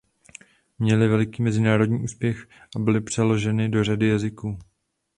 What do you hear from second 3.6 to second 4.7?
do řady jazyků.